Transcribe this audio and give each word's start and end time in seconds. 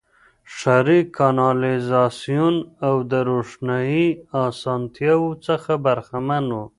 ښاري 0.55 0.99
کانالیزاسیون 1.17 2.55
او 2.87 2.95
د 3.11 3.13
روښنايي 3.29 4.07
اسانتیاوو 4.45 5.29
څخه 5.47 5.71
برخمن 5.85 6.43
وو. 6.55 6.65